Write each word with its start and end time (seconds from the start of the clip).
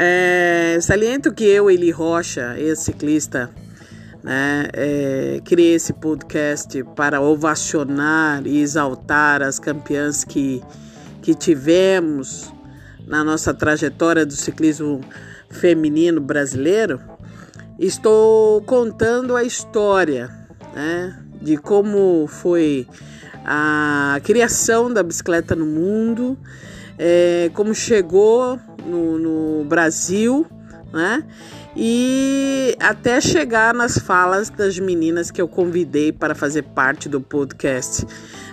É, 0.00 0.78
saliento 0.80 1.32
que 1.32 1.42
eu, 1.42 1.68
Eli 1.68 1.90
Rocha, 1.90 2.56
ex-ciclista, 2.56 3.50
né, 4.22 4.68
é, 4.72 5.40
criei 5.44 5.74
esse 5.74 5.92
podcast 5.92 6.84
para 6.94 7.20
ovacionar 7.20 8.46
e 8.46 8.60
exaltar 8.60 9.42
as 9.42 9.58
campeãs 9.58 10.22
que, 10.22 10.62
que 11.20 11.34
tivemos 11.34 12.52
na 13.08 13.24
nossa 13.24 13.52
trajetória 13.52 14.24
do 14.24 14.34
ciclismo 14.34 15.00
feminino 15.50 16.20
brasileiro. 16.20 17.00
Estou 17.76 18.62
contando 18.62 19.34
a 19.34 19.42
história 19.42 20.30
né, 20.76 21.18
de 21.42 21.56
como 21.56 22.28
foi 22.28 22.86
a 23.44 24.20
criação 24.22 24.92
da 24.92 25.02
bicicleta 25.02 25.56
no 25.56 25.66
mundo, 25.66 26.38
é, 26.98 27.50
como 27.54 27.74
chegou 27.74 28.58
no, 28.84 29.18
no 29.18 29.64
Brasil, 29.64 30.46
né? 30.92 31.24
E 31.76 32.76
até 32.80 33.20
chegar 33.20 33.72
nas 33.72 33.98
falas 33.98 34.50
das 34.50 34.78
meninas 34.78 35.30
que 35.30 35.40
eu 35.40 35.46
convidei 35.46 36.10
para 36.10 36.34
fazer 36.34 36.62
parte 36.62 37.08
do 37.08 37.20
podcast, 37.20 38.04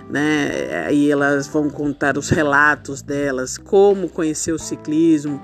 né? 0.08 0.84
Aí 0.86 1.10
elas 1.10 1.48
vão 1.48 1.68
contar 1.68 2.16
os 2.16 2.28
relatos 2.28 3.02
delas, 3.02 3.58
como 3.58 4.08
conhecer 4.08 4.52
o 4.52 4.58
ciclismo, 4.58 5.42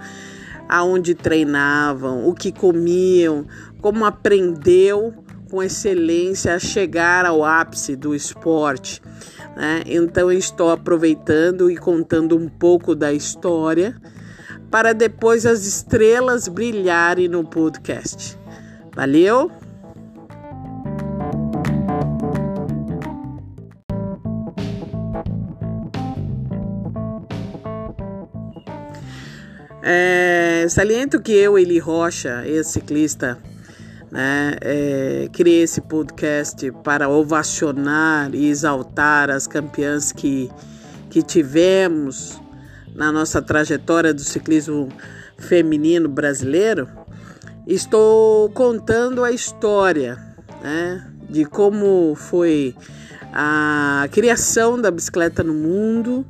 aonde 0.69 1.14
treinavam, 1.14 2.28
o 2.28 2.34
que 2.34 2.53
comiam, 2.53 3.47
como 3.80 4.05
aprendeu 4.05 5.12
com 5.50 5.62
excelência 5.62 6.55
a 6.55 6.59
chegar 6.59 7.27
ao 7.27 7.45
ápice 7.45 7.95
do 7.97 8.14
esporte. 8.14 9.03
Né? 9.56 9.83
Então 9.87 10.30
estou 10.33 10.70
aproveitando 10.70 11.70
e 11.70 11.77
contando 11.77 12.37
um 12.37 12.48
pouco 12.48 12.95
da 12.95 13.12
história 13.12 14.01
para 14.70 14.92
depois 14.95 15.45
as 15.45 15.67
estrelas 15.67 16.48
brilharem 16.48 17.28
no 17.28 17.45
podcast. 17.45 18.39
Valeu? 18.95 19.50
É, 29.84 30.64
saliento 30.69 31.20
que 31.20 31.33
eu, 31.33 31.58
Eli 31.58 31.78
Rocha, 31.78 32.47
ex-ciclista, 32.47 33.36
né, 34.12 34.56
é, 34.60 35.28
criei 35.32 35.62
esse 35.62 35.80
podcast 35.80 36.70
para 36.84 37.08
ovacionar 37.08 38.34
e 38.34 38.46
exaltar 38.46 39.30
as 39.30 39.46
campeãs 39.46 40.12
que, 40.12 40.50
que 41.08 41.22
tivemos 41.22 42.38
na 42.94 43.10
nossa 43.10 43.40
trajetória 43.40 44.12
do 44.12 44.20
ciclismo 44.20 44.90
feminino 45.38 46.10
brasileiro, 46.10 46.86
estou 47.66 48.50
contando 48.50 49.24
a 49.24 49.33
história 49.33 50.18
né, 50.62 51.10
de 51.30 51.46
como 51.46 52.14
foi 52.14 52.77
a 53.33 54.06
criação 54.12 54.78
da 54.78 54.90
bicicleta 54.90 55.42
no 55.42 55.55
mundo, 55.55 56.27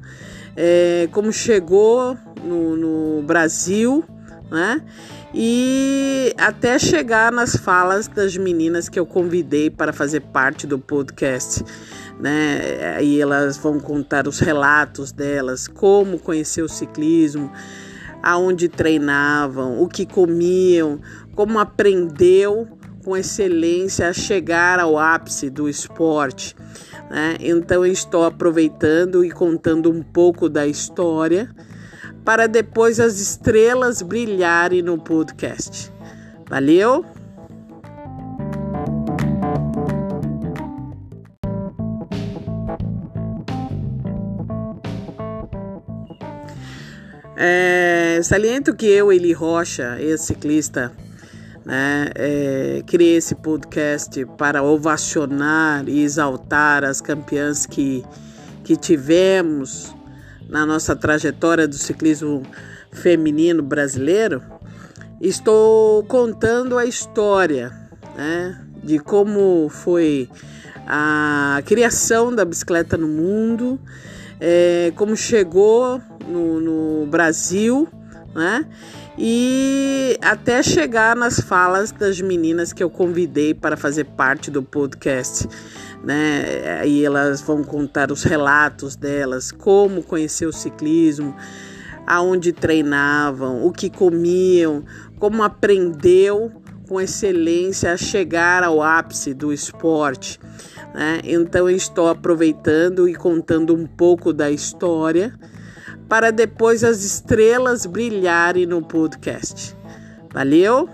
é, 0.57 1.09
como 1.11 1.33
chegou 1.33 2.17
no, 2.45 2.77
no 2.77 3.23
Brasil, 3.25 4.05
né? 4.53 4.81
E 5.35 6.35
até 6.39 6.79
chegar 6.79 7.33
nas 7.33 7.57
falas 7.57 8.07
das 8.07 8.37
meninas 8.37 8.89
que 8.89 9.01
eu 9.01 9.07
convidei 9.07 9.71
para 9.71 9.93
fazer 9.93 10.21
parte 10.21 10.67
do 10.67 10.79
podcast 10.79 11.65
né? 12.23 12.95
Aí 12.97 13.21
elas 13.21 13.57
vão 13.57 13.81
contar 13.81 14.29
os 14.29 14.39
relatos 14.39 15.11
delas, 15.11 15.67
como 15.67 16.21
conhecer 16.21 16.63
o 16.63 16.69
ciclismo, 16.69 17.51
aonde 18.23 18.69
treinavam, 18.69 19.83
o 19.83 19.89
que 19.89 20.07
comiam, 20.07 21.01
como 21.35 21.59
aprendeu 21.59 22.69
com 23.05 23.17
excelência 23.17 24.09
a 24.09 24.13
chegar 24.13 24.79
ao 24.79 24.97
ápice 24.97 25.51
do 25.51 25.69
esporte. 25.69 26.55
Né? 27.11 27.37
Então 27.41 27.85
estou 27.85 28.25
aproveitando 28.25 29.25
e 29.25 29.31
contando 29.31 29.91
um 29.91 30.01
pouco 30.01 30.49
da 30.49 30.65
história 30.65 31.51
para 32.25 32.47
depois 32.47 33.01
as 33.01 33.21
estrelas 33.21 34.03
brilharem 34.03 34.83
no 34.83 34.99
podcast. 34.99 35.93
Valeu? 36.49 37.05
É, 47.37 48.21
saliento 48.23 48.73
que 48.75 48.87
eu, 48.87 49.13
Eli 49.13 49.33
Rocha, 49.33 49.97
ex-ciclista, 49.99 50.93
né, 51.65 52.11
é, 52.15 52.83
criei 52.87 53.17
esse 53.17 53.35
podcast 53.35 54.25
para 54.39 54.63
ovacionar 54.63 55.89
e 55.89 56.05
exaltar 56.05 56.85
as 56.85 57.01
campeãs 57.01 57.67
que, 57.67 58.05
que 58.63 58.77
tivemos 58.77 59.93
na 60.53 60.67
nossa 60.67 60.95
trajetória 60.95 61.67
do 61.67 61.75
ciclismo 61.75 62.43
feminino 62.93 63.63
brasileiro. 63.63 64.43
Estou 65.19 66.05
contando 66.05 66.77
a 66.77 66.85
história 66.85 67.73
né, 68.15 68.61
de 68.85 68.99
como 68.99 69.71
foi 69.71 70.29
a 70.87 71.63
criação 71.65 72.35
da 72.35 72.45
bicicleta 72.45 72.99
no 72.99 73.09
mundo, 73.09 73.81
é, 74.39 74.93
como 74.95 75.17
chegou 75.17 75.99
no, 76.29 76.61
no 76.61 77.07
Brasil, 77.07 77.89
né? 78.35 78.67
E 79.19 80.19
até 80.23 80.63
chegar 80.63 81.15
nas 81.15 81.41
falas 81.41 81.93
das 81.93 82.21
meninas 82.21 82.73
que 82.73 82.83
eu 82.83 82.91
convidei 82.91 83.53
para 83.53 83.77
fazer 83.77 84.05
parte 84.05 84.51
do 84.51 84.63
podcast, 84.63 85.49
né? 86.03 86.79
Aí 86.81 87.05
elas 87.05 87.41
vão 87.41 87.63
contar 87.63 88.11
os 88.11 88.23
relatos 88.23 88.97
delas, 88.97 89.53
como 89.53 90.03
conhecer 90.03 90.47
o 90.47 90.53
ciclismo, 90.53 91.37
aonde 92.07 92.53
treinavam, 92.53 93.65
o 93.65 93.73
que 93.73 93.91
comiam, 93.91 94.85
como 95.19 95.43
aprendeu 95.43 96.51
com 96.89 97.01
excelência 97.01 97.93
a 97.93 97.97
chegar 97.97 98.63
ao 98.63 98.83
ápice 98.83 99.33
do 99.33 99.53
esporte. 99.53 100.41
Né? 100.95 101.21
Então 101.25 101.71
estou 101.71 102.09
aproveitando 102.09 103.09
e 103.09 103.15
contando 103.15 103.75
um 103.75 103.87
pouco 103.87 104.33
da 104.33 104.51
história 104.51 105.33
para 106.13 106.31
depois 106.31 106.85
as 106.85 107.03
estrelas 107.03 107.87
brilharem 107.87 108.67
no 108.67 108.83
podcast. 108.83 109.75
Valeu? 110.31 110.87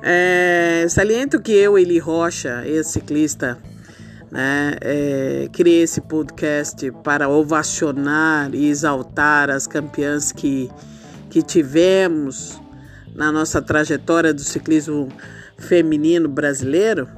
É, 0.00 0.86
saliento 0.88 1.42
que 1.42 1.50
eu, 1.50 1.76
Eli 1.76 1.98
Rocha, 1.98 2.62
ex-ciclista, 2.64 3.58
né, 4.30 4.76
é, 4.80 5.48
criei 5.52 5.82
esse 5.82 6.00
podcast 6.02 6.88
para 7.02 7.28
ovacionar 7.28 8.54
e 8.54 8.68
exaltar 8.68 9.50
as 9.50 9.66
campeãs 9.66 10.30
que, 10.30 10.70
que 11.28 11.42
tivemos 11.42 12.62
na 13.14 13.30
nossa 13.30 13.62
trajetória 13.62 14.34
do 14.34 14.40
ciclismo 14.40 15.08
feminino 15.56 16.28
brasileiro, 16.28 17.08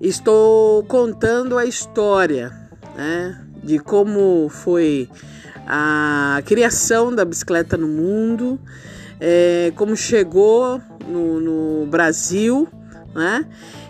estou 0.00 0.82
contando 0.84 1.58
a 1.58 1.66
história 1.66 2.50
né, 2.96 3.40
de 3.62 3.78
como 3.78 4.48
foi 4.48 5.08
a 5.66 6.42
criação 6.46 7.14
da 7.14 7.24
bicicleta 7.24 7.76
no 7.76 7.86
mundo, 7.86 8.58
é, 9.20 9.72
como 9.76 9.96
chegou 9.96 10.80
no, 11.06 11.40
no 11.40 11.86
Brasil, 11.86 12.68
né? 13.14 13.46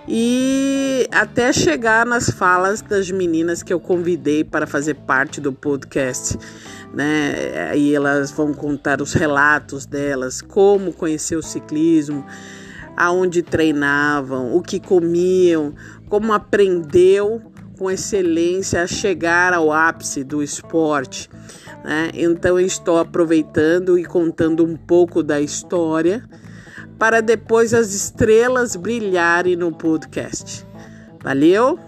E 0.06 1.06
até 1.12 1.52
chegar 1.52 2.06
nas 2.06 2.30
falas 2.30 2.80
das 2.80 3.10
meninas 3.10 3.62
que 3.62 3.72
eu 3.72 3.80
convidei 3.80 4.42
para 4.42 4.66
fazer 4.66 4.94
parte 4.94 5.40
do 5.40 5.52
podcast 5.52 6.38
né? 6.92 7.68
Aí 7.70 7.94
elas 7.94 8.30
vão 8.30 8.52
contar 8.52 9.00
os 9.00 9.12
relatos 9.12 9.86
delas, 9.86 10.40
como 10.40 10.92
conhecer 10.92 11.36
o 11.36 11.42
ciclismo, 11.42 12.24
aonde 12.96 13.42
treinavam, 13.42 14.54
o 14.54 14.62
que 14.62 14.80
comiam, 14.80 15.74
como 16.08 16.32
aprendeu 16.32 17.40
com 17.78 17.90
excelência 17.90 18.82
a 18.82 18.86
chegar 18.86 19.52
ao 19.52 19.72
ápice 19.72 20.24
do 20.24 20.42
esporte. 20.42 21.30
Né? 21.84 22.10
Então 22.14 22.58
estou 22.58 22.98
aproveitando 22.98 23.96
e 23.96 24.04
contando 24.04 24.64
um 24.64 24.76
pouco 24.76 25.22
da 25.22 25.40
história 25.40 26.28
para 26.98 27.20
depois 27.20 27.72
as 27.72 27.94
estrelas 27.94 28.74
brilharem 28.74 29.56
no 29.56 29.72
podcast. 29.72 30.66
Valeu? 31.22 31.78